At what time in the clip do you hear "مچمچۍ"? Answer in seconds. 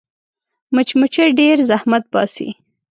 0.75-1.29